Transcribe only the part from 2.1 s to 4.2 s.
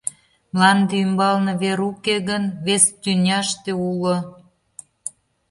гын, вес тӱняште уло.